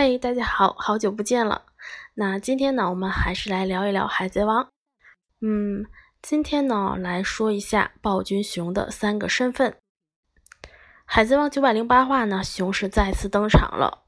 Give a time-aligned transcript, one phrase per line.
[0.00, 1.62] 嘿，大家好，好久不见了。
[2.14, 4.64] 那今天呢，我们还是来聊一聊《海贼王》。
[5.40, 5.86] 嗯，
[6.22, 9.72] 今天呢，来说一下暴君熊的三个身份。
[11.04, 14.04] 《海贼王》九百零八话呢，熊是再次登场了。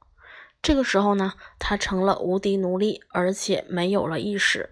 [0.63, 4.71] 这个时候呢，他成了无敌奴隶，而且没有了意识。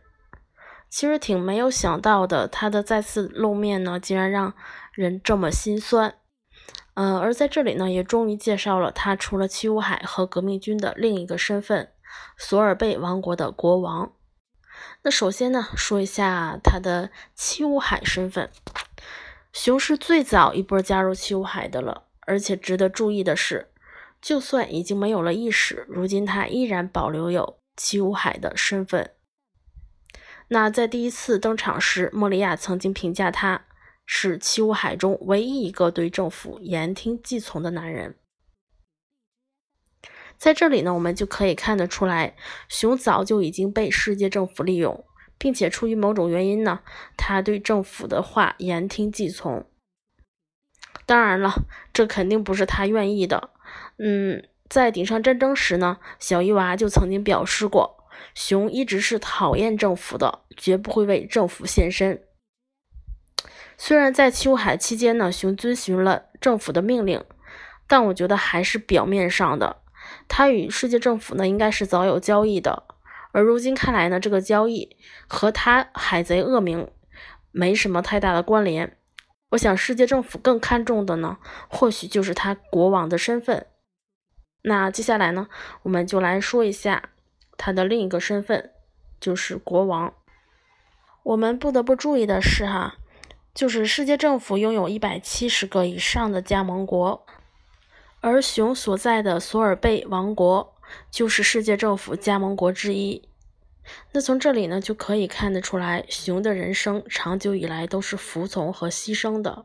[0.88, 4.54] 其实挺没有想到的，他的再次露面呢，竟然让
[4.92, 6.14] 人这么心酸。
[7.00, 11.92] 嗯，而在这里呢，也终于介绍了他除了七武海和革命军的另一个身份——
[12.36, 14.10] 索尔贝王国的国王。
[15.02, 18.50] 那首先呢，说一下他的七武海身份。
[19.52, 23.68] 熊是最早一波加入七武海的了，而且值得注意的是，
[24.20, 29.12] 就算已经没有了意识，如今他依然保留有七武海的身份。
[30.48, 33.66] 那在第一次登场时，莫里亚曾经评价他。
[34.10, 38.16] 是七武海中唯一一个对政府言听计从的男人。
[40.38, 42.34] 在这里呢，我们就可以看得出来，
[42.70, 45.04] 熊早就已经被世界政府利用，
[45.36, 46.80] 并且出于某种原因呢，
[47.18, 49.66] 他对政府的话言听计从。
[51.04, 53.50] 当然了，这肯定不是他愿意的。
[53.98, 62.22] 嗯，在顶上战争时呢，小伊娃就曾经表示过，熊一直是讨厌政府的，绝不会为政府献身。
[63.80, 67.24] 虽然在七武海期间呢，熊遵循了政府的命令，
[67.86, 69.76] 但我觉得还是表面上的。
[70.26, 72.82] 他与世界政府呢，应该是早有交易的。
[73.30, 74.96] 而如今看来呢，这个交易
[75.28, 76.90] 和他海贼恶名
[77.52, 78.96] 没什么太大的关联。
[79.50, 83.66] 我想，世界政府更看重的呢，或许就是他国王的身份。
[84.62, 85.46] 那接下来呢，
[85.84, 87.10] 我们就来说一下
[87.56, 88.72] 他的另一个身份，
[89.20, 90.12] 就是国王。
[91.22, 92.96] 我们不得不注意的是，哈。
[93.54, 97.26] 就是世界政府拥有一百七十个以上的加盟国，
[98.20, 100.74] 而熊所在的索尔贝王国
[101.10, 103.28] 就是世界政府加盟国之一。
[104.12, 109.64] 那从这里呢，就可以看得出来，熊的人生长久以来都是服从和牺牲的。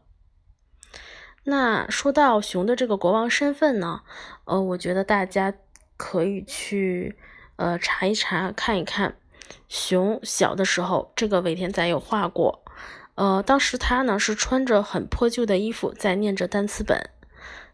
[1.44, 4.02] 那说到熊的这个国王身份呢，
[4.46, 5.53] 呃，我觉得大家
[5.97, 7.18] 可以去
[7.58, 9.18] 呃查一查，看一看
[9.68, 12.62] 熊小的时候，这个尾田仔有画过。
[13.16, 17.09] 呃，当时他呢是穿着很破旧的衣服，在念着单词本，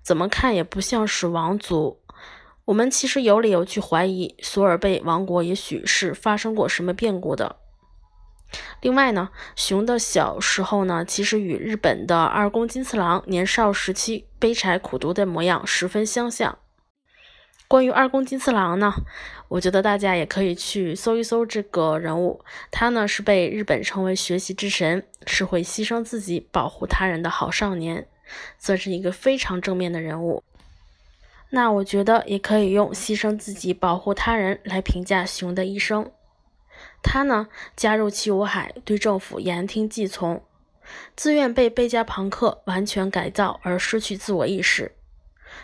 [0.02, 2.02] 怎么看也不像是王族。
[2.66, 7.56] 我们其实有理由去怀疑索尔贝王国也许是发生过什么变故的。
[8.82, 16.58] 另外呢，熊的小时候呢，其实与日本的二宫金次郎年少时期悲柴苦读的模样十分相像。
[17.70, 18.92] 关于二宫金次郎呢，
[19.48, 22.44] 我觉得大家也可以去搜一搜这个人物。
[22.72, 28.08] 他呢是被日本称为学习之神，是会牺牲自己保护他人的好少年，
[28.58, 30.44] 算是一个非常正面的人物。
[31.52, 36.12] 那我觉得也可以用牺牲自己保护他人来评价熊的一生。
[37.04, 40.42] 他呢加入七武海，对政府言听计从，
[41.16, 44.96] 自愿被贝加庞克完全改造而失去自我意识。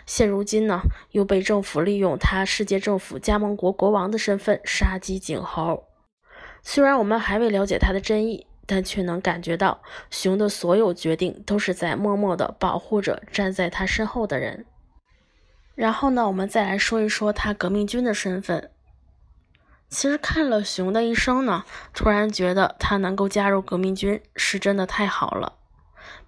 [0.06, 5.86] 现如今呢，又被政府利用他世界政府加盟国国王的身份杀鸡儆猴。
[6.62, 14.66] 虽然我们还未了解他的真意，但却能感觉到熊的所有决定都是在默默地保护着站在他身后的人。
[15.76, 18.72] 然后呢，我们再来说一说他革命军的身份。
[19.88, 21.64] 其实看了熊的一生呢，
[21.94, 25.54] 突然觉得他能够加入革命军是真的太好了。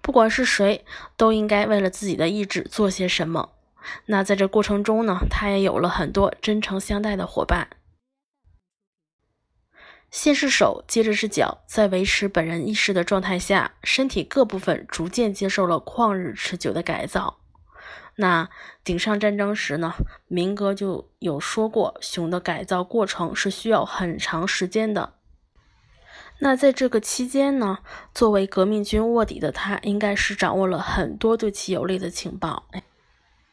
[0.00, 0.84] 不管是谁，
[1.16, 3.50] 都应该为了自己的意志做些什么。
[4.06, 7.68] 那在这过程中呢，他也有了很多真诚相待的伙伴。
[10.10, 17.40] 先是手，接着是脚，在维持本人意识的状态下，身体各部分逐渐接受了旷日持久的改造。
[18.16, 18.48] 那
[18.82, 19.92] 顶上战争时呢，
[20.26, 25.14] 明哥就有说过，熊的改造过程是需要很长时间的。
[26.40, 27.78] 那在这个期间呢，
[28.14, 32.68] 作为革命军卧底的他，应该是掌握了很多对其有利的情报。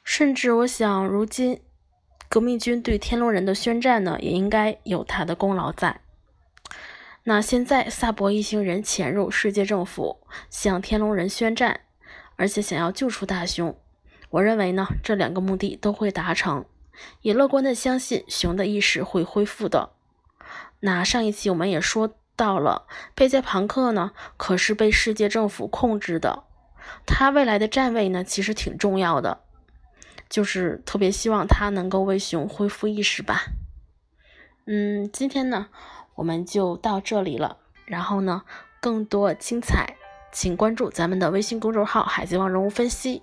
[0.05, 1.59] 甚至我想，如今
[2.29, 5.99] 革命军对天龙人的宣战呢，也应该有他的功劳在。
[7.23, 11.81] 那现在萨博一行人潜入世界政府，向天龙人宣战，
[12.37, 13.75] 而且想要救出大雄，
[14.29, 16.63] 我认为呢，这两个目的都会达成，
[17.21, 19.89] 也乐观的相信熊的意识会恢复的。
[20.81, 22.15] 那上一期我们也说。
[22.37, 22.85] 到了
[23.15, 26.43] 贝加庞克呢，可是被世界政府控制的。
[27.05, 29.39] 他未来的站位呢，其实挺重要的，
[30.29, 33.43] 就是特别希望他能够为熊恢复意识吧。
[34.65, 35.67] 嗯，今天呢，
[36.15, 37.57] 我们就到这里了。
[37.85, 38.43] 然后呢，
[38.79, 39.95] 更多精彩
[40.31, 43.21] 请关注咱们的微信公众号“海贼王人物分析”。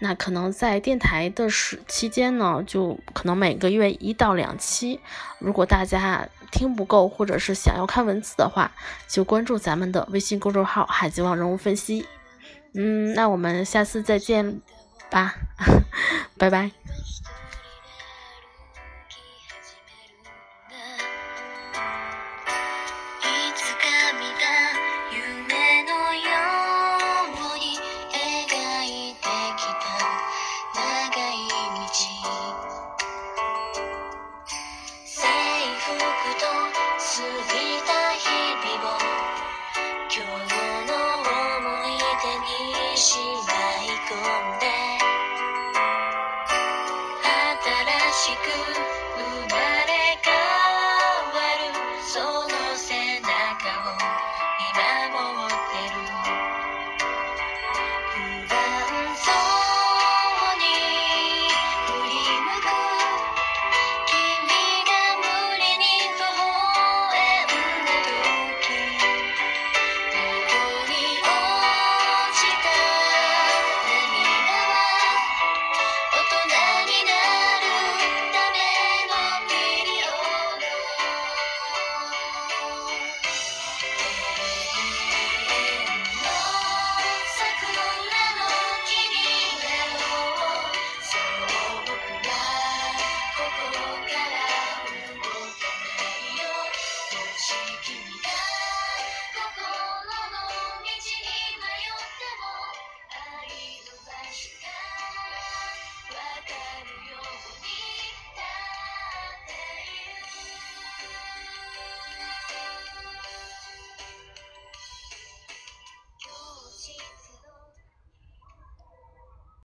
[0.00, 4.98] 那可能在电台的时期间呢，就可能每个月一到两期。
[5.38, 8.72] 如果大家听不够，或者是想要看文字的话，
[9.06, 12.06] 就关注咱们的微信公众号“海贼王人物分析”。
[12.72, 14.60] 嗯，那我们下次再见
[15.10, 15.34] 吧，
[16.38, 16.77] 拜拜。